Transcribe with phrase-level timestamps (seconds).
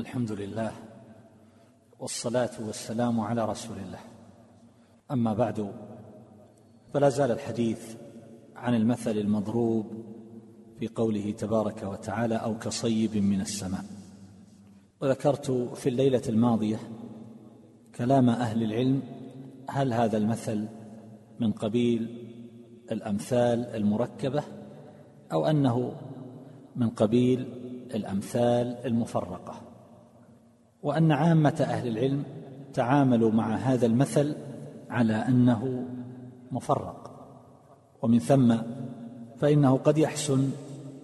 [0.00, 0.72] الحمد لله
[2.00, 3.98] والصلاة والسلام على رسول الله.
[5.10, 5.72] أما بعد
[6.94, 7.96] فلا زال الحديث
[8.56, 9.86] عن المثل المضروب
[10.78, 13.84] في قوله تبارك وتعالى أو كصيب من السماء.
[15.00, 16.78] وذكرت في الليلة الماضية
[17.94, 19.02] كلام أهل العلم
[19.68, 20.68] هل هذا المثل
[21.40, 22.28] من قبيل
[22.92, 24.42] الأمثال المركبة
[25.32, 25.92] أو أنه
[26.76, 27.40] من قبيل
[27.94, 29.69] الأمثال المفرقة.
[30.82, 32.22] وأن عامة أهل العلم
[32.74, 34.36] تعاملوا مع هذا المثل
[34.90, 35.84] على أنه
[36.50, 37.10] مفرق.
[38.02, 38.54] ومن ثم
[39.36, 40.50] فإنه قد يحسن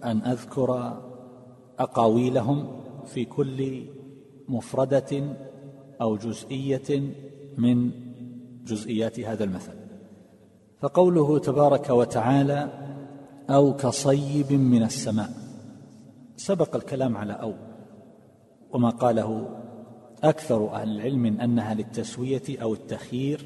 [0.03, 1.01] أن أذكر
[1.79, 2.67] أقاويلهم
[3.05, 3.85] في كل
[4.49, 5.35] مفردة
[6.01, 7.01] أو جزئية
[7.57, 7.91] من
[8.65, 9.73] جزئيات هذا المثل.
[10.79, 12.69] فقوله تبارك وتعالى
[13.49, 15.29] أو كصيب من السماء
[16.35, 17.53] سبق الكلام على أو
[18.71, 19.47] وما قاله
[20.23, 23.45] أكثر أهل العلم من أنها للتسوية أو التخيير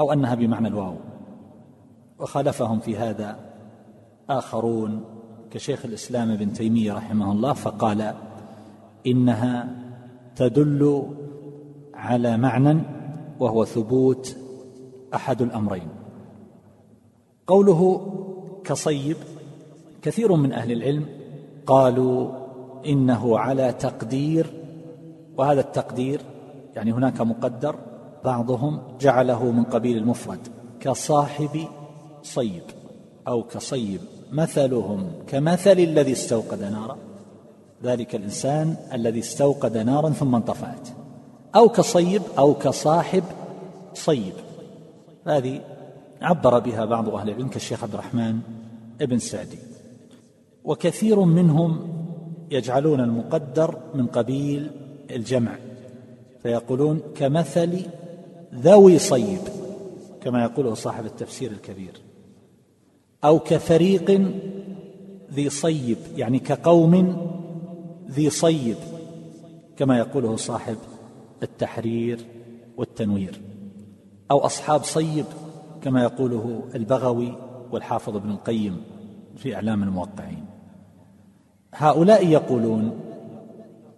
[0.00, 0.96] أو أنها بمعنى الواو.
[2.18, 3.38] وخالفهم في هذا
[4.30, 5.04] آخرون
[5.50, 8.14] كشيخ الإسلام ابن تيمية رحمه الله فقال
[9.06, 9.68] إنها
[10.36, 11.06] تدل
[11.94, 12.80] على معنى
[13.40, 14.36] وهو ثبوت
[15.14, 15.88] أحد الأمرين.
[17.46, 18.06] قوله
[18.64, 19.16] كصيب
[20.02, 21.06] كثير من أهل العلم
[21.66, 22.30] قالوا
[22.86, 24.59] إنه على تقدير
[25.40, 26.20] وهذا التقدير
[26.76, 27.76] يعني هناك مقدر
[28.24, 30.48] بعضهم جعله من قبيل المفرد
[30.80, 31.68] كصاحب
[32.22, 32.62] صيب
[33.28, 34.00] أو كصيب
[34.32, 36.96] مثلهم كمثل الذي استوقد نارا.
[37.84, 40.88] ذلك الإنسان الذي استوقد نارا ثم انطفأت.
[41.54, 43.24] أو كصيب أو كصاحب
[43.94, 44.34] صيب.
[45.26, 45.60] هذه
[46.22, 48.38] عبر بها بعض أهل العلم كالشيخ عبد الرحمن
[49.00, 49.58] ابن سعدي.
[50.64, 51.80] وكثير منهم
[52.50, 54.70] يجعلون المقدر من قبيل
[55.16, 55.56] الجمع.
[56.42, 57.82] فيقولون كمثل
[58.54, 59.40] ذوي صيب
[60.22, 62.00] كما يقوله صاحب التفسير الكبير.
[63.24, 64.32] أو كفريق
[65.32, 67.16] ذي صيب يعني كقوم
[68.10, 68.76] ذي صيب
[69.76, 70.76] كما يقوله صاحب
[71.42, 72.20] التحرير
[72.76, 73.40] والتنوير.
[74.30, 75.24] أو أصحاب صيب
[75.82, 77.36] كما يقوله البغوي
[77.72, 78.82] والحافظ ابن القيم
[79.36, 80.44] في إعلام الموقعين.
[81.74, 83.00] هؤلاء يقولون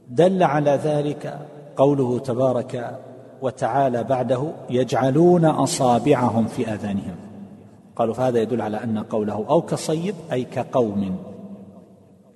[0.09, 1.39] دل على ذلك
[1.77, 3.01] قوله تبارك
[3.43, 7.17] وتعالى بعده يجعلون أصابعهم في آذانهم.
[7.97, 11.17] قالوا فهذا يدل على أن قوله أو كصيب أي كقوم.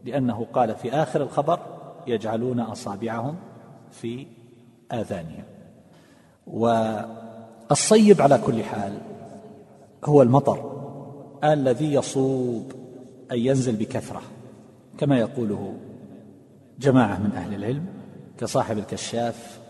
[0.04, 1.58] لأنه قال في آخر الخبر
[2.06, 3.34] يجعلون أصابعهم
[3.90, 4.26] في
[4.92, 5.44] آذانهم.
[6.46, 8.92] والصيب على كل حال
[10.04, 10.72] هو المطر
[11.44, 12.72] الذي يصوب
[13.32, 14.22] أي ينزل بكثرة
[14.98, 15.74] كما يقوله
[16.80, 17.86] جماعة من أهل العلم
[18.38, 19.60] كصاحب الكشاف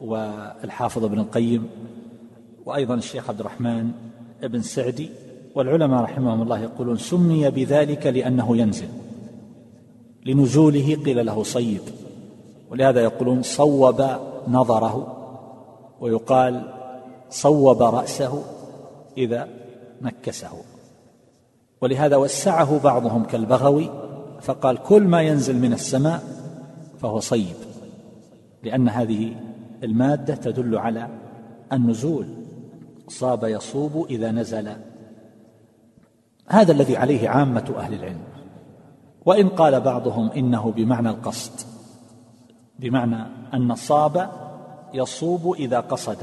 [0.00, 1.68] والحافظ ابن القيم
[2.64, 3.90] وأيضا الشيخ عبد الرحمن
[4.42, 5.10] ابن سعدي
[5.54, 8.88] والعلماء رحمهم الله يقولون سمي بذلك لأنه ينزل
[10.26, 11.80] لنزوله قيل له صيب
[12.70, 14.04] ولهذا يقولون صوب
[14.48, 15.16] نظره
[16.00, 16.62] ويقال
[17.30, 18.42] صوب رأسه
[19.18, 19.48] إذا
[20.02, 20.52] نكسه
[21.80, 23.90] ولهذا وسعه بعضهم كالبغوي
[24.40, 26.41] فقال كل ما ينزل من السماء
[27.02, 27.56] فهو صيب
[28.62, 29.36] لأن هذه
[29.82, 31.08] المادة تدل على
[31.72, 32.26] النزول
[33.08, 34.72] صاب يصوب إذا نزل.
[36.48, 38.22] هذا الذي عليه عامة أهل العلم.
[39.26, 41.52] وإن قال بعضهم إنه بمعنى القصد
[42.78, 44.30] بمعنى أن صاب
[44.94, 46.18] يصوب إذا قصد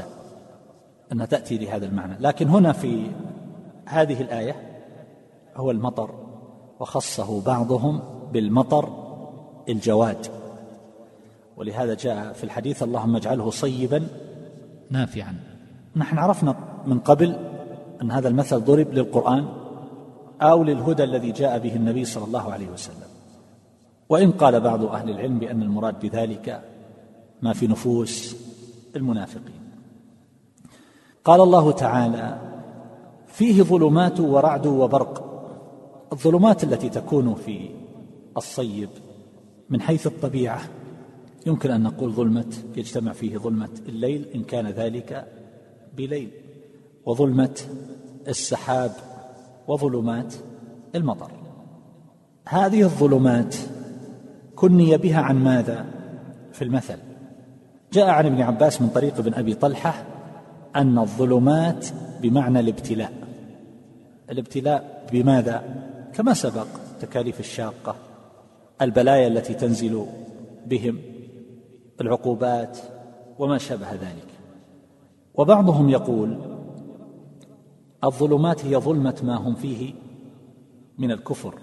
[1.12, 2.16] أنها تأتي لهذا المعنى.
[2.20, 3.12] لكن هنا في
[3.86, 4.56] هذه الآية
[5.56, 6.10] هو المطر
[6.80, 8.02] وخصه بعضهم
[8.32, 8.90] بالمطر
[9.70, 10.39] الجواد.
[11.60, 14.08] ولهذا جاء في الحديث اللهم اجعله صيبا
[14.90, 15.36] نافعا.
[15.96, 16.56] نحن عرفنا
[16.88, 17.36] من قبل
[18.02, 19.48] أن هذا المثل ضرب للقرآن
[20.42, 23.10] أو للهدى الذي جاء به النبي صلى الله عليه وسلم.
[24.10, 26.62] وإن قال بعض أهل العلم بأن المراد بذلك
[27.42, 28.36] ما في نفوس
[28.96, 29.62] المنافقين.
[31.24, 32.38] قال الله تعالى
[33.28, 35.26] فيه ظلمات ورعد وبرق.
[36.12, 37.70] الظلمات التي تكون في
[38.38, 38.90] الصيب
[39.70, 40.62] من حيث الطبيعة
[41.46, 45.28] يمكن أن نقول ظلمة يجتمع فيه ظلمة الليل إن كان ذلك
[45.98, 46.30] بليل.
[47.06, 47.60] وظلمة
[48.28, 48.92] السحاب
[49.68, 50.34] وظلمات
[50.96, 51.32] المطر.
[52.48, 53.56] هذه الظلمات
[54.56, 55.86] كني بها عن ماذا؟
[56.52, 56.98] في المثل.
[57.94, 60.06] جاء عن ابن عباس من طريق ابن أبي طلحة
[60.76, 61.88] أن الظلمات
[62.22, 63.14] بمعنى الابتلاء.
[64.30, 65.64] الابتلاء بماذا؟
[66.14, 66.68] كما سبق
[67.02, 67.96] تكاليف الشاقة
[68.82, 70.06] البلايا التي تنزل
[70.66, 71.00] بهم.
[72.02, 72.78] العقوبات
[73.40, 74.28] وما شابه ذلك.
[75.36, 76.38] وبعضهم يقول
[78.04, 79.94] الظلمات هي ظلمة ما هم فيه
[80.98, 81.54] من الكفر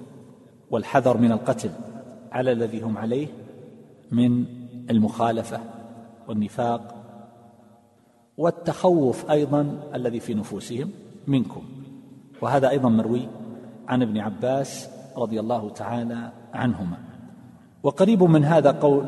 [0.71, 1.71] والحذر من القتل
[2.33, 3.29] على الذي هم عليه
[4.13, 4.45] من
[4.91, 5.61] المخالفة
[6.29, 6.95] والنفاق
[8.37, 10.91] والتخوف أيضا الذي في نفوسهم
[11.27, 11.63] منكم.
[12.43, 13.29] وهذا أيضا مروي
[13.89, 16.97] عن ابن عباس رضي الله تعالى عنهما.
[17.83, 19.07] وقريب من هذا قول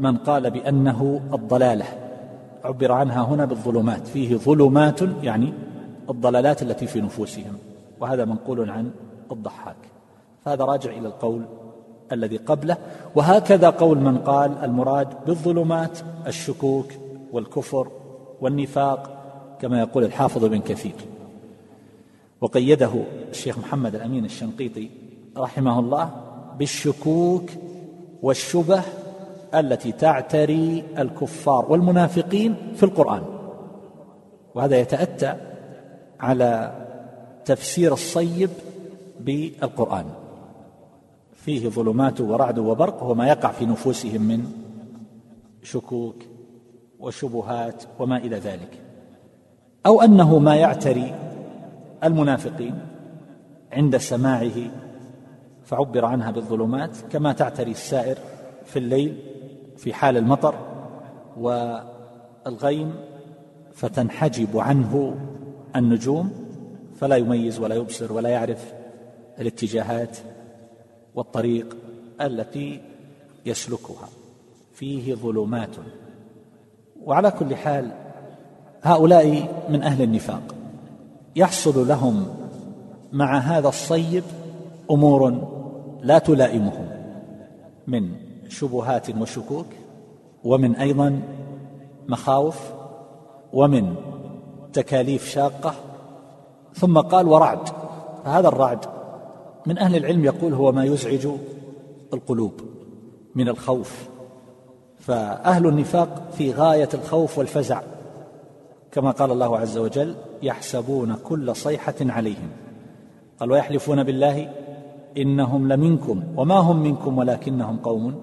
[0.00, 1.84] من قال بأنه الضلالة.
[2.64, 4.06] عبر عنها هنا بالظلمات.
[4.06, 5.52] فيه ظلمات يعني
[6.10, 7.58] الضلالات التي في نفوسهم.
[8.00, 8.90] وهذا منقول عن
[9.32, 9.76] الضحاك.
[10.44, 11.42] فهذا راجع إلى القول
[12.12, 12.76] الذي قبله.
[13.14, 16.86] وهكذا قول من قال المراد بالظلمات الشكوك
[17.32, 17.88] والكفر
[18.40, 19.10] والنفاق
[19.60, 20.94] كما يقول الحافظ بن كثير.
[22.40, 22.90] وقيده
[23.30, 24.90] الشيخ محمد الأمين الشنقيطي
[25.36, 26.10] رحمه الله
[26.58, 27.50] بالشكوك
[28.22, 28.82] والشبه
[29.54, 33.22] التي تعتري الكفار والمنافقين في القرآن.
[34.54, 35.34] وهذا يتأتى
[36.20, 36.72] على
[37.44, 38.50] تفسير الصيب
[39.20, 40.04] بالقرآن.
[41.32, 44.52] فيه ظلمات ورعد وبرق هو ما يقع في نفوسهم من
[45.62, 46.16] شكوك
[47.00, 48.80] وشبهات وما إلى ذلك.
[49.86, 51.14] أو أنه ما يعتري
[52.04, 52.78] المنافقين
[53.72, 54.70] عند سماعه
[55.64, 58.18] فعبر عنها بالظلمات كما تعتري السائر
[58.64, 59.16] في الليل
[59.76, 60.54] في حال المطر
[61.36, 62.94] والغيم
[63.74, 65.16] فتنحجب عنه
[65.76, 66.30] النجوم
[67.00, 68.72] فلا يميز ولا يبصر ولا يعرف
[69.38, 70.18] الاتجاهات
[71.14, 71.76] والطريق
[72.20, 72.80] التي
[73.46, 74.08] يسلكها.
[74.74, 75.76] فيه ظلمات.
[77.04, 77.92] وعلى كل حال
[78.82, 80.54] هؤلاء من أهل النفاق
[81.36, 82.26] يحصل لهم
[83.12, 84.24] مع هذا الصيب
[84.90, 85.48] أمور
[86.02, 86.88] لا تلائمهم
[87.86, 89.66] من شبهات وشكوك
[90.44, 91.22] ومن أيضا
[92.08, 92.72] مخاوف
[93.52, 93.94] ومن
[94.72, 95.74] تكاليف شاقة.
[96.74, 97.68] ثم قال ورعد
[98.24, 98.86] فهذا الرعد
[99.66, 101.28] من أهل العلم يقول هو ما يزعج
[102.12, 102.52] القلوب
[103.34, 104.08] من الخوف.
[104.98, 107.82] فأهل النفاق في غاية الخوف والفزع
[108.92, 112.50] كما قال الله عز وجل يحسبون كل صيحة عليهم.
[113.40, 114.50] قال ويحلفون بالله
[115.16, 118.14] إنهم لمنكم وما هم منكم ولكنهم قوم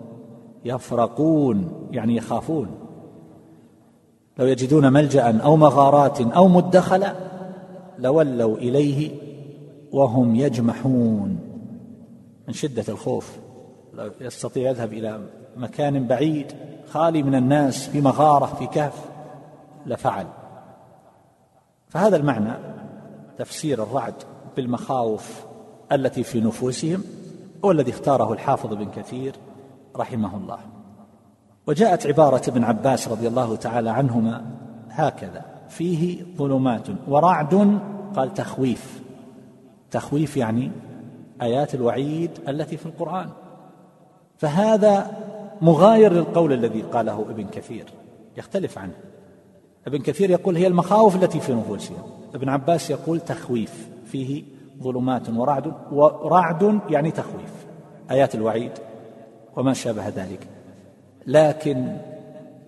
[0.65, 2.67] يفرقون يعني يخافون.
[4.37, 7.15] لو يجدون ملجأ أو مغارات أو مدخلا
[7.99, 9.11] لولوا إليه
[9.91, 11.39] وهم يجمحون.
[12.47, 13.37] من شدة الخوف
[13.93, 15.19] لو يستطيع يذهب إلى
[15.57, 16.53] مكان بعيد
[16.89, 19.05] خالي من الناس في مغارة في كهف
[19.85, 20.27] لفعل.
[21.89, 22.53] فهذا المعنى
[23.37, 24.13] تفسير الرعد
[24.55, 25.43] بالمخاوف
[25.91, 27.03] التي في نفوسهم
[27.65, 29.35] هو الذي اختاره الحافظ بن كثير.
[29.97, 30.57] رحمه الله
[31.67, 34.45] وجاءت عبارة ابن عباس رضي الله تعالى عنهما
[34.89, 35.45] هكذا.
[35.69, 37.79] فيه ظلمات ورعد
[38.15, 39.01] قال تخويف.
[39.91, 40.71] تخويف يعني
[41.41, 43.29] آيات الوعيد التي في القرآن.
[44.37, 45.11] فهذا
[45.61, 47.85] مغاير للقول الذي قاله ابن كثير.
[48.37, 48.93] يختلف عنه.
[49.87, 52.03] ابن كثير يقول هي المخاوف التي في نفوسهم
[52.35, 53.89] ابن عباس يقول تخويف.
[54.05, 54.43] فيه
[54.81, 55.73] ظلمات ورعد.
[55.91, 57.65] ورعد يعني تخويف.
[58.11, 58.71] آيات الوعيد.
[59.55, 60.47] وما شابه ذلك.
[61.27, 61.97] لكن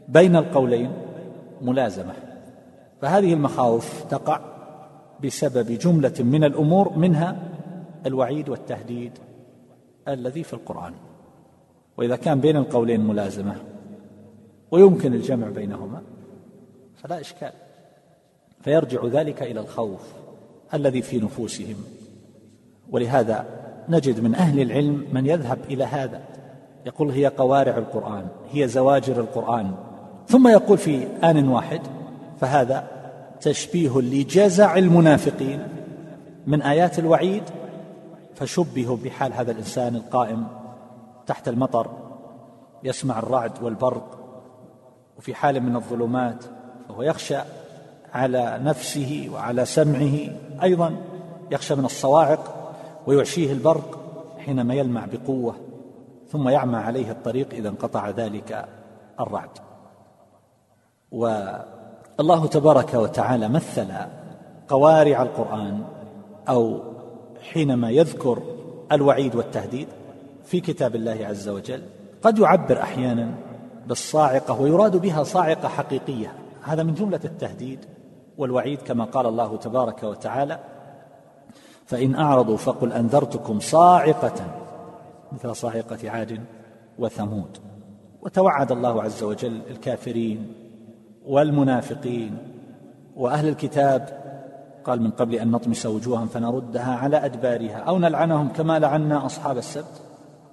[0.07, 0.91] بين القولين
[1.61, 2.13] ملازمة.
[3.01, 4.39] فهذه المخاوف تقع
[5.23, 7.37] بسبب جملة من الأمور منها
[8.05, 9.11] الوعيد والتهديد
[10.07, 10.93] الذي في القرآن.
[11.97, 13.55] وإذا كان بين القولين ملازمة
[14.71, 16.01] ويمكن الجمع بينهما
[16.95, 17.51] فلا إشكال.
[18.61, 20.01] فيرجع ذلك إلى الخوف
[20.73, 21.75] الذي في نفوسهم.
[22.91, 23.45] ولهذا
[23.89, 26.21] نجد من أهل العلم من يذهب إلى هذا.
[26.85, 29.71] يقول هي قوارع القرآن هي زواجر القرآن.
[30.27, 31.81] ثم يقول في آن واحد
[32.41, 32.87] فهذا
[33.41, 35.67] تشبيه لجزع المنافقين
[36.47, 37.43] من آيات الوعيد
[38.35, 40.47] فشبهوا بحال هذا الإنسان القائم
[41.27, 41.87] تحت المطر
[42.83, 44.19] يسمع الرعد والبرق
[45.17, 46.43] وفي حال من الظلمات
[46.89, 47.37] فهو يخشى
[48.13, 50.17] على نفسه وعلى سمعه.
[50.63, 50.95] أيضا
[51.51, 52.73] يخشى من الصواعق
[53.07, 53.99] ويعشيه البرق
[54.45, 55.55] حينما يلمع بقوة.
[56.35, 58.65] ثم يعمى عليه الطريق إذا انقطع ذلك
[59.19, 59.49] الرعد.
[61.11, 63.87] والله تبارك وتعالى مثل
[64.67, 65.83] قوارع القرآن
[66.49, 66.79] أو
[67.53, 68.41] حينما يذكر
[68.91, 69.87] الوعيد والتهديد
[70.45, 71.81] في كتاب الله عز وجل
[72.23, 73.31] قد يعبر أحيانا
[73.87, 76.33] بالصاعقة ويراد بها صاعقة حقيقية.
[76.63, 77.79] هذا من جملة التهديد
[78.37, 80.59] والوعيد كما قال الله تبارك وتعالى
[81.85, 84.64] فإن أعرضوا فقل أنذرتكم صاعقة
[85.31, 86.39] مثل صاعقة عاد
[86.99, 87.57] وثمود.
[88.21, 90.53] وتوعد الله عز وجل الكافرين
[91.25, 92.37] والمنافقين.
[93.15, 94.25] وأهل الكتاب
[94.83, 100.01] قال من قبل أن نطمس وجوها فنردها على أدبارها أو نلعنهم كما لعنا أصحاب السبت.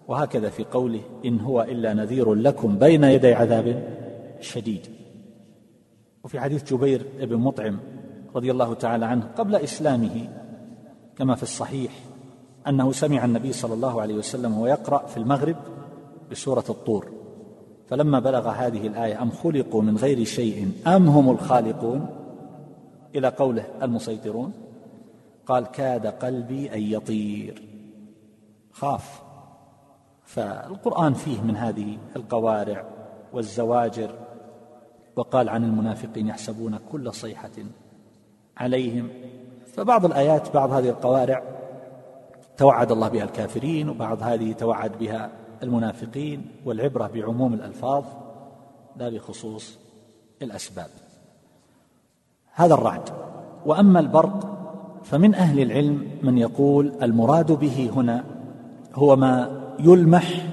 [0.09, 3.83] وهكذا في قوله إن هو إلا نذير لكم بين يدي عذاب
[4.41, 4.87] شديد.
[6.25, 7.79] وفي حديث جبير بن مطعم
[8.37, 10.29] رضي الله تعالى عنه قبل إسلامه
[11.17, 11.93] كما في الصحيح
[12.69, 15.57] أنه سمع النبي صلى الله عليه وسلم وهو يقرا في المغرب
[16.31, 17.13] بسورة الطور.
[17.89, 22.07] فلما بلغ هذه الآية أم خلقوا من غير شيء أم هم الخالقون؟
[23.15, 24.53] إلى قوله المسيطرون.
[25.47, 27.63] قال كاد قلبي أن يطير.
[28.73, 29.23] خاف.
[30.25, 32.85] فالقرآن فيه من هذه القوارع
[33.33, 34.11] والزواجر.
[35.17, 37.51] وقال عن المنافقين يحسبون كل صيحة
[38.57, 39.09] عليهم.
[39.67, 41.52] فبعض الآيات بعض هذه القوارع
[42.57, 45.31] توعد الله بها الكافرين وبعض هذه توعد بها
[45.63, 48.05] المنافقين والعبرة بعموم الألفاظ
[48.97, 49.79] لا بخصوص
[50.43, 50.91] الأسباب.
[52.53, 53.09] هذا الرعد.
[53.67, 54.59] وأما البرق
[55.05, 58.25] فمن أهل العلم من يقول المراد به هنا
[58.95, 60.47] هو ما يلمح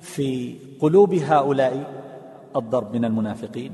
[0.00, 2.02] في قلوب هؤلاء
[2.56, 3.72] الضرب من المنافقين.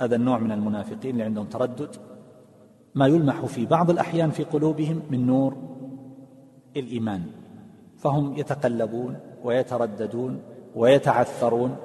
[0.00, 1.96] هذا النوع من المنافقين اللي عندهم تردد.
[2.94, 5.56] ما يلمح في بعض الأحيان في قلوبهم من نور
[6.76, 7.26] الإيمان.
[7.98, 10.40] فهم يتقلبون ويترددون
[10.74, 11.76] ويتعثرون.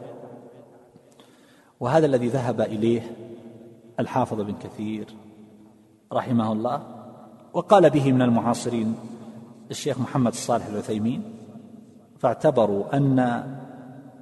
[1.80, 3.02] وهذا الذي ذهب إليه
[4.00, 5.08] الحافظ بن كثير
[6.14, 6.84] رحمه الله
[7.54, 8.96] وقال به من المعاصرين
[9.72, 11.24] الشيخ محمد الصالح العثيمين
[12.20, 13.44] فاعتبروا أن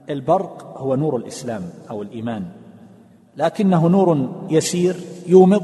[0.10, 2.46] البرق هو نور الإسلام أو الإيمان
[3.38, 4.96] لكنه نور يسير
[5.28, 5.64] يومض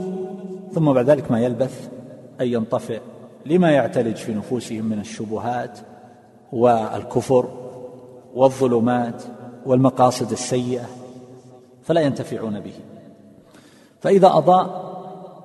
[0.71, 1.89] ثم بعد ذلك ما يلبث
[2.41, 3.01] أن ينطفئ
[3.45, 5.79] لما يعتلج في نفوسهم من الشبهات
[6.51, 7.47] والكفر
[8.35, 9.23] والظلمات
[9.65, 10.85] والمقاصد السيئة
[11.83, 12.73] فلا ينتفعون به.
[13.99, 14.89] فإذا أضاء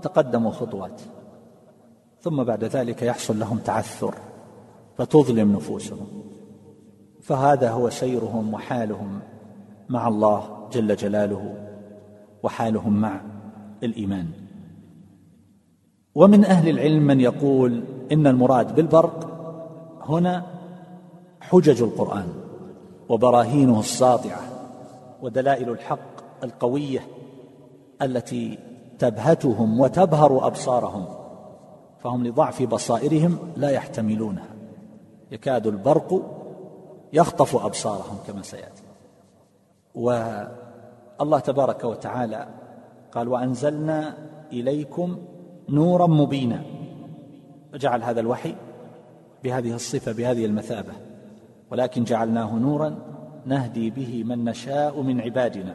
[0.03, 1.01] تقدموا خطوات
[2.21, 4.15] ثم بعد ذلك يحصل لهم تعثر
[4.99, 6.07] فتظلم نفوسهم.
[7.23, 9.21] فهذا هو سيرهم وحالهم
[9.89, 11.55] مع الله جل جلاله
[12.43, 13.21] وحالهم مع
[13.83, 14.44] الإيمان.
[16.15, 19.31] ومن أهل العلم من يقول إن المراد بالبرق
[20.01, 20.47] هنا
[21.41, 22.29] حجج القرآن
[23.09, 24.41] وبراهينه الساطعة
[25.23, 27.01] ودلائل الحق القوية
[28.03, 28.59] التي
[28.99, 31.05] تبهتهم وتبهر أبصارهم
[31.99, 34.49] فهم لضعف بصائرهم لا يحتملونها.
[35.31, 36.23] يكاد البرق
[37.13, 38.83] يخطف أبصارهم كما سيأتي.
[39.95, 42.49] والله تبارك وتعالى
[43.13, 44.15] قال وأنزلنا
[44.53, 45.19] إليكم
[45.69, 46.63] نورا مبينا.
[47.75, 48.55] جعل هذا الوحي
[49.45, 50.93] بهذه الصفة بهذه المثابة.
[51.71, 52.97] ولكن جعلناه نورا
[53.47, 55.75] نهدي به من نشاء من عبادنا.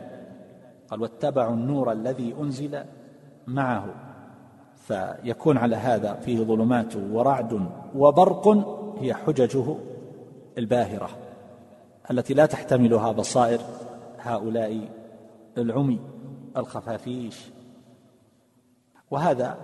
[0.89, 2.83] قال واتبعوا النور الذي أنزل
[3.47, 3.85] معه.
[4.75, 8.47] فيكون على هذا فيه ظلمات ورعد وبرق
[8.99, 9.75] هي حججه
[10.57, 11.09] الباهرة
[12.11, 13.59] التي لا تحتملها بصائر
[14.19, 14.89] هؤلاء
[15.57, 15.99] العمي
[16.57, 17.49] الخفافيش.
[19.11, 19.57] وهذا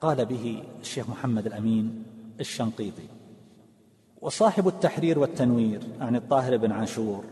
[0.00, 2.04] قال به الشيخ محمد الأمين
[2.40, 3.08] الشنقيطي
[4.20, 7.24] وصاحب التحرير والتنوير عن الطاهر بن عاشور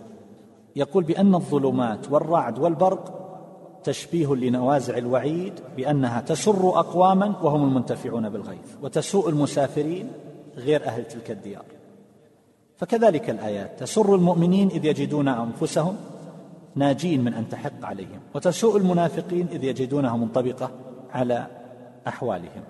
[0.76, 3.18] يقول بأن الظلمات والرعد والبرق
[3.84, 10.12] تشبيه لنوازع الوعيد بأنها تسر أقواما وهم المنتفعون بالغيث وتسوء المسافرين
[10.56, 11.64] غير أهل تلك الديار.
[12.76, 15.96] فكذلك الآيات تسر المؤمنين إذ يجدون أنفسهم
[16.74, 20.70] ناجين من أن تحق عليهم وتسوء المنافقين إذ يجدونها منطبقة
[21.10, 21.46] على
[22.06, 22.62] أحوالهم.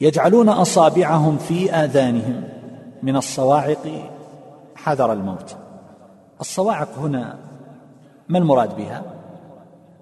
[0.00, 2.48] يجعلون أصابعهم في آذانهم.
[3.02, 4.10] من الصواعق
[4.74, 5.56] حذر الموت.
[6.40, 7.38] الصواعق هنا
[8.28, 9.02] ما المراد بها؟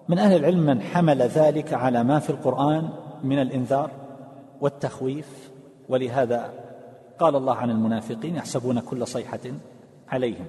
[0.08, 2.88] من أهل العلم من حمل ذلك على ما في القرآن
[3.24, 3.90] من الإنذار
[4.60, 5.50] والتخويف.
[5.88, 6.50] ولهذا
[7.18, 9.40] قال الله عن المنافقين يحسبون كل صيحة
[10.08, 10.46] عليهم.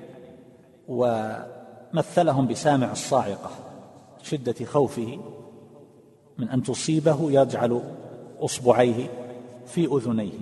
[0.87, 3.49] ومثلهم بسامع الصاعقة
[4.23, 5.19] شدة خوفه.
[6.39, 7.81] من أن تصيبه يجعل
[8.39, 9.09] أصبعيه
[9.65, 10.39] في أذنيه.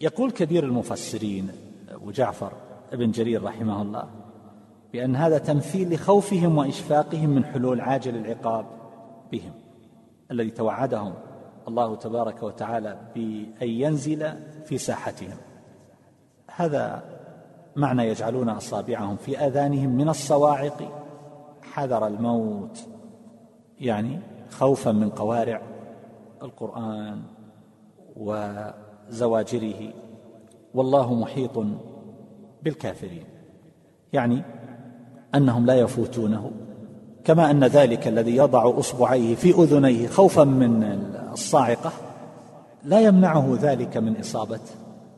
[0.00, 1.50] يقول كبير المفسرين
[1.88, 2.52] أبو جعفر
[2.92, 4.04] ابن جرير رحمه الله
[4.92, 8.66] بأن هذا تمثيل لخوفهم وإشفاقهم من حلول عاجل العقاب
[9.32, 9.52] بهم
[10.30, 11.14] الذي توعدهم
[11.68, 14.32] الله تبارك وتعالى بأن ينزل
[14.64, 15.36] في ساحتهم.
[16.54, 17.04] هذا
[17.76, 21.04] معنى يجعلون أصابعهم في آذانهم من الصواعق.
[21.62, 22.86] حذر الموت
[23.80, 24.18] يعني
[24.50, 25.62] خوفا من قوارع
[26.42, 27.22] القرآن
[28.16, 29.92] وزواجره.
[30.74, 31.64] والله محيط
[32.62, 33.24] بالكافرين.
[34.12, 34.42] يعني
[35.34, 36.50] أنهم لا يفوتونه.
[37.24, 40.82] كما أن ذلك الذي يضع أصبعيه في أذنيه خوفا من
[41.32, 41.92] الصاعقة
[42.84, 44.60] لا يمنعه ذلك من إصابة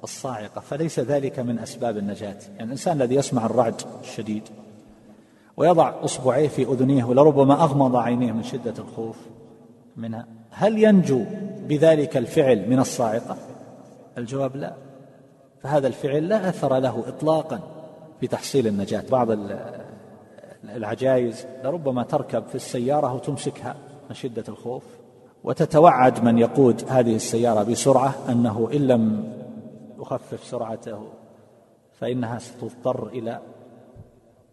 [0.04, 0.60] الصاعقة.
[0.60, 2.38] فليس ذلك من أسباب النجاة.
[2.52, 4.42] يعني الإنسان الذي يسمع الرعد الشديد
[5.60, 9.16] ويضع أصبعيه في أذنيه ولربما أغمض عينيه من شدة الخوف
[9.96, 10.26] منها.
[10.50, 11.24] هل ينجو
[11.68, 13.36] بذلك الفعل من الصاعقة؟
[14.18, 14.74] الجواب لا.
[15.62, 17.60] فهذا الفعل لا أثر له اطلاقا
[18.20, 19.04] في تحصيل النجاة.
[19.10, 19.28] بعض
[20.64, 23.76] العجائز لربما تركب في السيارة وتمسكها
[24.08, 24.84] من شدة الخوف.
[25.44, 29.32] وتتوعد من يقود هذه السيارة بسرعة أنه إن لم
[30.00, 31.02] يخفف سرعته
[31.92, 33.40] فإنها ستضطر إلى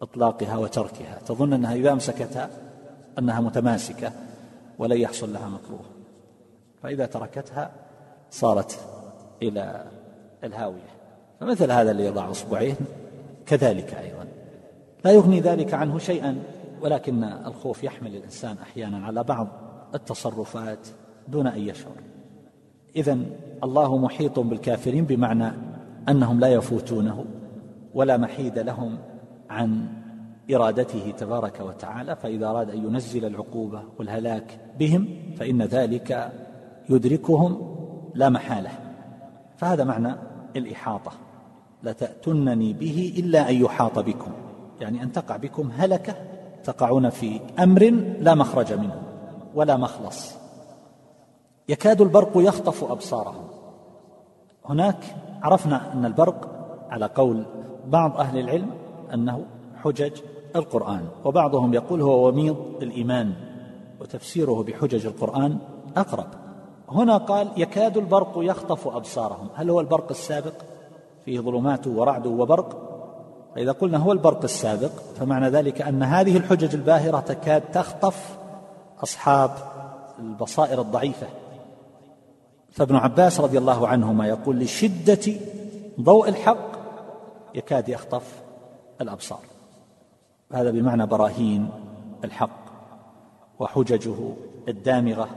[0.02, 1.20] إطلاقها وتركها.
[1.26, 2.50] تظن أنها إذا امسكتها
[3.20, 4.12] أنها متماسكة
[4.80, 5.86] ولن يحصل لها مكروه.
[6.84, 7.72] فإذا تركتها
[8.32, 8.80] صارت
[9.42, 9.84] إلى
[10.44, 10.98] الهاوية.
[11.40, 12.76] فمثل هذا اللي يضع اصبعين
[13.46, 14.26] كذلك أيضا.
[15.06, 16.40] لا يغني ذلك عنه شيئا
[16.82, 19.48] ولكن الخوف يحمل الإنسان أحيانا على بعض
[19.96, 20.88] التصرفات
[21.28, 21.96] دون أن يشعر.
[22.96, 23.18] اذا
[23.64, 25.52] الله محيط بالكافرين بمعنى
[26.10, 27.26] أنهم لا يفوتونه
[27.94, 28.98] ولا محيد لهم
[29.50, 29.88] عن
[30.52, 36.32] إرادته تبارك وتعالى فإذا أراد أن ينزل العقوبة والهلاك بهم فإن ذلك
[36.90, 37.76] يدركهم
[38.16, 38.70] لا محالة.
[39.58, 40.16] فهذا معنى
[40.56, 41.12] الإحاطة.
[41.84, 44.32] لتاتونني به إلا أن يحاط بكم.
[44.82, 46.16] يعني أن تقع بكم هلكة
[46.64, 47.90] تقعون في أمر
[48.20, 49.02] لا مخرج منه
[49.56, 50.36] ولا مخلص.
[51.70, 53.48] يكاد البرق يخطف أبصارهم.
[54.66, 56.50] هناك عرفنا أن البرق
[56.90, 57.46] على قول
[57.88, 58.72] بعض أهل العلم
[59.14, 59.46] أنه
[59.84, 60.12] حجج
[60.56, 63.34] القرآن وبعضهم يقول هو وميض الإيمان
[64.02, 65.58] وتفسيره بحجج القرآن
[65.98, 66.28] أقرب.
[66.90, 69.48] هنا قال يكاد البرق يخطف أبصارهم.
[69.56, 70.54] هل هو البرق السابق؟
[71.26, 72.88] فيه ظلمات ورعد وبرق.
[73.56, 78.38] فإذا قلنا هو البرق السابق فمعنى ذلك أن هذه الحجج الباهرة تكاد تخطف
[79.04, 79.52] أصحاب
[80.20, 81.28] البصائر الضعيفة.
[82.72, 85.34] فابن عباس رضي الله عنهما يقول لشدة
[86.02, 86.78] ضوء الحق
[87.56, 88.47] يكاد يخطف
[89.02, 89.40] الأبصار.
[90.54, 91.70] هذا بمعنى براهين
[92.24, 92.68] الحق
[93.60, 94.16] وحججه
[94.68, 95.30] الدامغة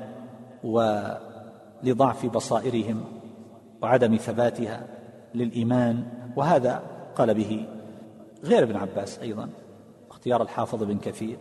[0.64, 3.05] ولضعف بصائرهم
[3.83, 4.87] وعدم ثباتها
[5.35, 6.07] للإيمان.
[6.37, 6.83] وهذا
[7.16, 7.66] قال به
[8.44, 9.49] غير ابن عباس أيضا
[10.11, 11.38] اختيار الحافظ بن كثير.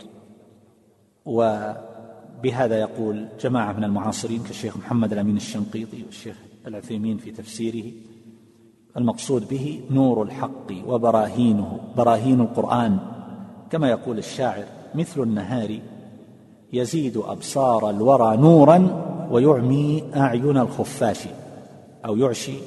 [1.26, 7.92] وبهذا يقول جماعة من المعاصرين كالشيخ محمد الأمين الشنقيطي والشيخ العثيمين في تفسيره
[8.98, 12.98] المقصود به نور الحق وبراهينه براهين القرآن.
[13.70, 14.64] كما يقول الشاعر
[14.96, 15.80] مثل النهار
[16.74, 21.28] يزيد أبصار الورى نورا ويعمي أعين الخفاش.
[22.06, 22.58] أو يعشي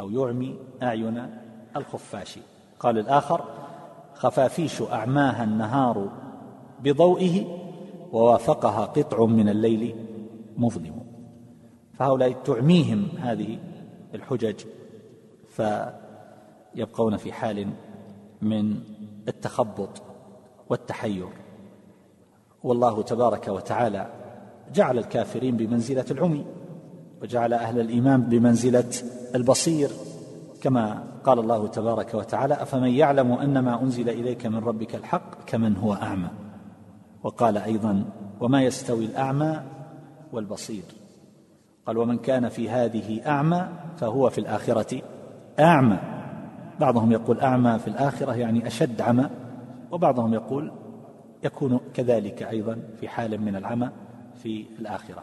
[0.00, 1.26] أو يعمي أعين
[1.76, 2.38] الخفاش.
[2.80, 3.40] قال الآخر
[4.14, 6.08] خفافيش أعماها النهار
[6.82, 7.44] بضوئه
[8.12, 9.94] ووافقها قطع من الليل
[10.56, 10.94] مظلم.
[11.94, 13.58] فهؤلاء تعميهم هذه
[14.14, 14.54] الحجج.
[15.56, 17.68] فيبقون في حال
[18.42, 18.76] من
[19.28, 20.02] التخبط
[20.68, 21.26] والتحير.
[22.62, 24.06] والله تبارك وتعالى
[24.74, 26.46] جعل الكافرين بمنزلة العمي
[27.22, 28.92] وجعل أهل الإيمان بمنزلة
[29.34, 29.90] البصير.
[30.62, 35.76] كما قال الله تبارك وتعالى أفمن يعلم ان ما أنزل إليك من ربك الحق كمن
[35.76, 36.28] هو أعمى؟
[37.22, 38.04] وقال أيضا
[38.40, 39.62] وما يستوي الأعمى
[40.32, 40.84] والبصير.
[41.86, 45.02] قال ومن كان في هذه أعمى فهو في الآخرة
[45.60, 45.98] أعمى.
[46.80, 49.30] بعضهم يقول أعمى في الآخرة يعني أشد عمى
[49.90, 50.72] وبعضهم يقول
[51.44, 53.90] يكون كذلك أيضا في حال من العمى
[54.42, 55.22] في الآخرة.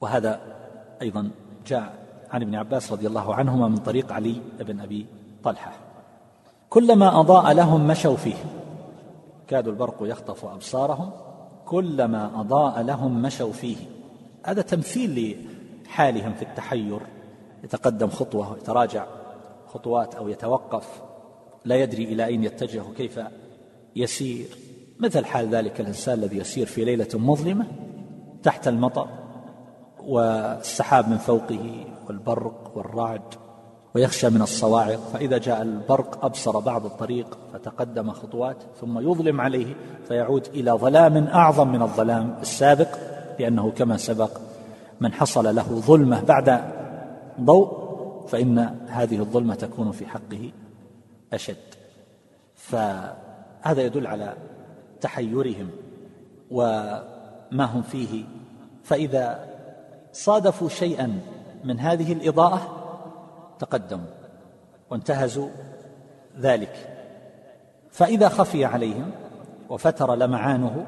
[0.00, 0.40] وهذا
[1.02, 1.30] أيضا
[1.66, 1.92] جاء
[2.30, 5.06] عن ابن عباس رضي الله عنهما من طريق علي بن أبي
[5.44, 5.72] طلحة.
[6.70, 8.36] كلما أضاء لهم مشوا فيه.
[9.46, 11.10] كاد البرق يخطف أبصارهم.
[11.66, 13.76] كلما أضاء لهم مشوا فيه.
[14.44, 15.36] هذا تمثيل
[15.86, 17.00] لحالهم في التحير.
[17.64, 19.04] يتقدم خطوة ويتراجع
[19.74, 21.02] خطوات أو يتوقف
[21.64, 23.20] لا يدري إلى أين يتجه وكيف
[23.96, 24.46] يسير.
[25.00, 27.66] مثل حال ذلك الإنسان الذي يسير في ليلة مظلمة
[28.42, 29.08] تحت المطر
[30.00, 33.34] والسحاب من فوقه والبرق والرعد
[33.94, 35.00] ويخشى من الصواعق.
[35.12, 39.74] فإذا جاء البرق أبصر بعض الطريق فتقدم خطوات ثم يظلم عليه
[40.08, 42.88] فيعود إلى ظلام أعظم من الظلام السابق
[43.38, 44.30] لأنه كما سبق
[45.00, 46.64] من حصل له ظلمة بعد
[47.40, 47.81] ضوء
[48.28, 48.58] فإن
[48.88, 50.52] هذه الظلمة تكون في حقه
[51.32, 51.56] أشد.
[52.54, 54.36] فهذا يدل على
[55.00, 55.70] تحيرهم
[56.50, 58.24] وما هم فيه.
[58.84, 59.48] فإذا
[60.12, 61.20] صادفوا شيئا
[61.64, 62.78] من هذه الإضاءة
[63.58, 64.10] تقدموا
[64.90, 65.48] وانتهزوا
[66.38, 66.88] ذلك.
[67.90, 69.10] فإذا خفي عليهم
[69.68, 70.86] وفتر لمعانه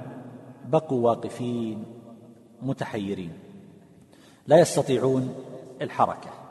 [0.68, 1.84] بقوا واقفين
[2.62, 3.32] متحيرين.
[4.46, 5.34] لا يستطيعون
[5.82, 6.43] الحركة.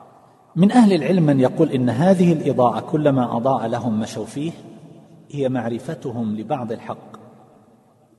[0.56, 4.52] من أهل العلم من يقول إن هذه الإضاءة كلما أضاء لهم مشوا فيه
[5.32, 7.13] هي معرفتهم لبعض الحق.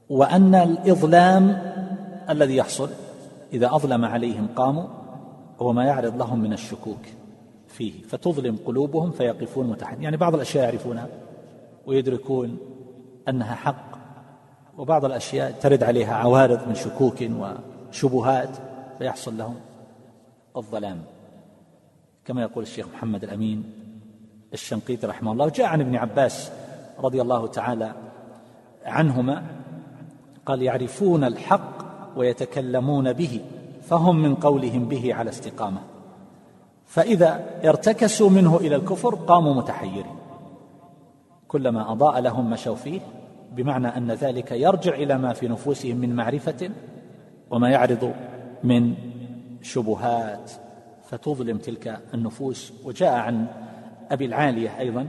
[0.08, 1.62] وأن الإظلام
[2.30, 2.90] الذي يحصل
[3.52, 4.84] إذا أظلم عليهم قاموا
[5.58, 7.06] هو ما يعرض لهم من الشكوك
[7.68, 8.02] فيه.
[8.02, 10.02] فتظلم قلوبهم فيقفون متحد.
[10.02, 11.08] يعني بعض الأشياء يعرفونها
[11.86, 12.58] ويدركون
[13.28, 13.98] أنها حق
[14.78, 17.24] وبعض الأشياء ترد عليها عوارض من شكوك
[17.90, 18.56] وشبهات
[18.98, 19.56] فيحصل لهم
[20.56, 21.13] الظلام.
[22.24, 23.72] كما يقول الشيخ محمد الأمين
[24.52, 26.50] الشنقيطي رحمه الله جاء عن ابن عباس
[26.98, 27.94] رضي الله تعالى
[28.84, 29.42] عنهما
[30.46, 31.84] قال يعرفون الحق
[32.16, 33.40] ويتكلمون به
[33.82, 35.80] فهم من قولهم به على استقامة.
[36.86, 40.16] فإذا ارتكسوا منه إلى الكفر قاموا متحيرين.
[41.48, 43.00] كلما أضاء لهم مشوا فيه
[43.52, 46.70] بمعنى أن ذلك يرجع إلى ما في نفوسهم من معرفة
[47.50, 48.14] وما يعرض
[48.64, 48.94] من
[49.62, 50.52] شبهات
[51.04, 52.72] فتظلم تلك النفوس.
[52.84, 53.46] وجاء عن
[54.10, 55.06] أبي العالية أيضا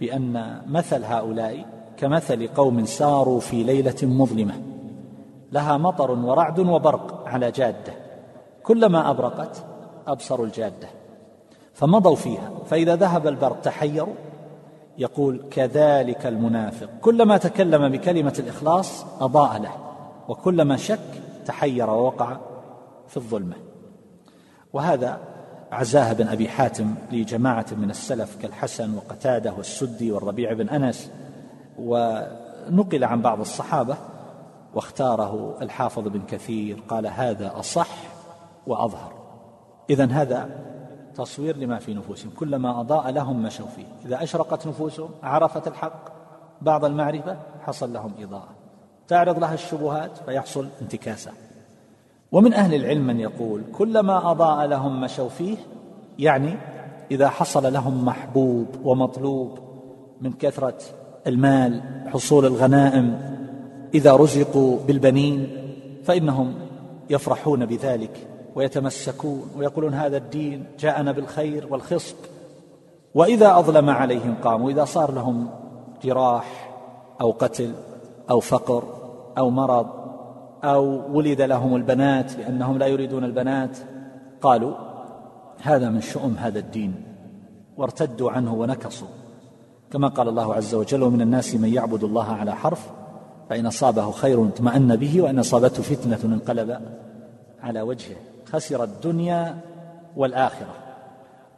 [0.00, 4.54] بأن مثل هؤلاء كمثل قوم ساروا في ليلة مظلمة.
[5.52, 7.92] لها مطر ورعد وبرق على جادة.
[8.62, 9.64] كلما أبرقت
[10.06, 10.88] ابصروا الجادة.
[11.72, 12.50] فمضوا فيها.
[12.66, 14.14] فإذا ذهب البرق تحيروا.
[14.98, 16.88] يقول كذلك المنافق.
[17.00, 19.72] كلما تكلم بكلمة الإخلاص أضاء له.
[20.28, 22.36] وكلما شك تحير ووقع
[23.08, 23.56] في الظلمة.
[24.72, 25.20] وهذا
[25.74, 31.10] عزاها بن أبي حاتم لجماعة من السلف كالحسن وقتادة والسدي والربيع بن أنس
[31.78, 33.96] ونقل عن بعض الصحابة
[34.74, 37.88] واختاره الحافظ بن كثير قال هذا أصح
[38.66, 39.12] وأظهر.
[39.90, 40.48] اذا هذا
[41.14, 42.30] تصوير لما في نفوسهم.
[42.30, 43.86] كلما أضاء لهم مشوا فيه.
[44.04, 46.12] إذا أشرقت نفوسهم عرفت الحق
[46.62, 48.48] بعض المعرفة حصل لهم إضاءة.
[49.08, 51.32] تعرض لها الشبهات فيحصل انتكاسة.
[52.34, 55.56] ومن أهل العلم من يقول كلما أضاء لهم مشوا فيه
[56.18, 56.56] يعني
[57.10, 59.58] إذا حصل لهم محبوب ومطلوب
[60.20, 60.78] من كثرة
[61.26, 63.18] المال حصول الغنائم
[63.94, 65.48] إذا رزقوا بالبنين
[66.04, 66.54] فإنهم
[67.10, 72.16] يفرحون بذلك ويتمسكون ويقولون هذا الدين جاءنا بالخير والخصب
[73.14, 75.48] وإذا أظلم عليهم قاموا إذا صار لهم
[76.04, 76.70] جراح
[77.20, 77.72] أو قتل
[78.30, 78.84] أو فقر
[79.38, 80.03] أو مرض
[80.64, 83.78] أو ولد لهم البنات لأنهم لا يريدون البنات.
[84.40, 84.74] قالوا
[85.62, 86.94] هذا من شؤم هذا الدين
[87.76, 89.08] وارتدوا عنه ونكصوا.
[89.90, 92.90] كما قال الله عز وجل ومن الناس من يعبد الله على حرف
[93.50, 96.80] فإن أصابه خير اطمأن به وإن أصابته فتنة انقلب
[97.62, 98.16] على وجهه.
[98.52, 99.56] خسر الدنيا
[100.16, 100.74] والآخرة.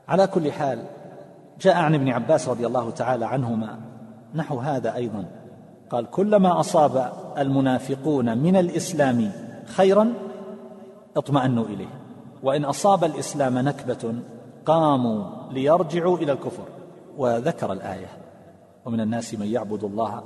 [0.09, 0.79] على كل حال
[1.61, 3.79] جاء عن ابن عباس رضي الله تعالى عنهما
[4.35, 5.25] نحو هذا أيضا.
[5.91, 9.33] قال كلما أصاب المنافقون من الإسلام
[9.67, 10.15] خيرا
[11.17, 12.01] اطمأنوا إليه.
[12.43, 14.15] وإن أصاب الإسلام نكبة
[14.67, 16.65] قاموا ليرجعوا إلى الكفر.
[17.17, 18.09] وذكر الآية
[18.85, 20.23] ومن الناس من يعبد الله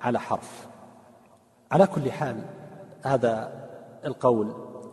[0.00, 0.66] على حرف.
[1.70, 2.36] على كل حال
[3.02, 3.52] هذا
[4.04, 4.52] القول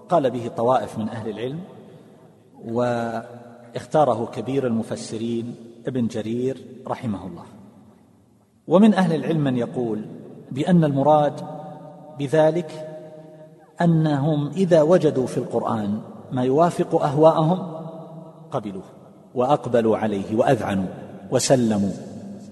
[0.09, 1.59] قال به طوائف من أهل العلم
[2.65, 5.55] واختاره كبير المفسرين
[5.87, 7.60] ابن جرير رحمه الله.
[8.67, 10.05] ومن أهل العلم من يقول
[10.51, 11.33] بأن المراد
[12.19, 12.87] بذلك
[13.81, 15.99] أنهم إذا وجدوا في القرآن
[16.31, 17.81] ما يوافق أهواءهم
[18.51, 18.83] قبلوه
[19.35, 20.87] وأقبلوا عليه وأذعنوا
[21.31, 21.91] وسلموا.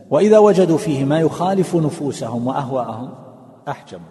[0.09, 3.09] وإذا وجدوا فيه ما يخالف نفوسهم وأهواءهم
[3.67, 4.05] أحجموا.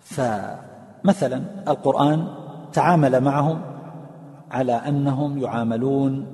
[0.00, 2.26] فمثلا القرآن
[2.72, 3.60] تعامل معهم
[4.50, 6.26] على أنهم يعاملون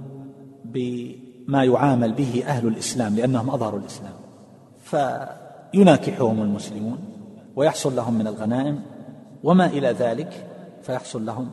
[0.64, 4.25] بما يعامل به أهل الإسلام لأنهم أظهروا الإسلام.
[4.86, 6.98] فيناكحهم المسلمون
[7.56, 8.82] ويحصل لهم من الغنائم
[9.44, 10.46] وما إلى ذلك
[10.82, 11.50] فيحصل لهم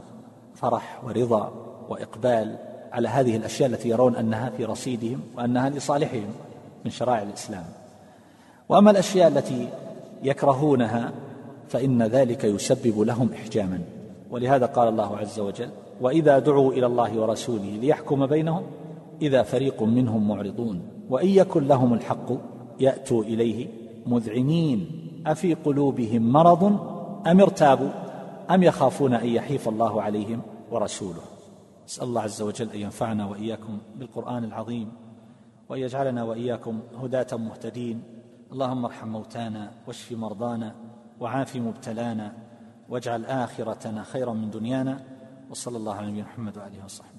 [0.56, 1.52] فرح ورضا
[1.90, 2.56] وإقبال
[2.92, 6.28] على هذه الأشياء التي يرون أنها في رصيدهم وأنها لصالحهم
[6.86, 7.64] من شرائع الإسلام.
[8.70, 9.70] وأما الأشياء التي
[10.24, 11.12] يكرهونها
[11.70, 13.80] فإن ذلك يسبب لهم احجاما.
[14.32, 15.70] ولهذا قال الله عز وجل
[16.02, 18.64] وإذا دعوا إلى الله ورسوله ليحكم بينهم
[19.22, 23.68] إذا فريق منهم معرضون وإن يكن لهم الحق يأتوا إليه
[24.06, 25.10] مذعنين.
[25.28, 26.64] أفي قلوبهم مرض
[27.28, 27.90] أم ارتابوا؟
[28.52, 31.22] أم يخافون أن يحيف الله عليهم ورسوله؟
[31.88, 34.92] أسأل الله عز وجل أن ينفعنا وإياكم بالقرآن العظيم
[35.70, 38.04] وان يجعلنا وإياكم هداة مهتدين.
[38.52, 40.76] اللهم ارحم موتانا واشف مرضانا
[41.20, 42.34] وعاف مبتلانا
[42.90, 45.00] واجعل آخرتنا خيرا من دنيانا.
[45.50, 47.13] وصلى الله على نبينا محمد وآله وصحبه.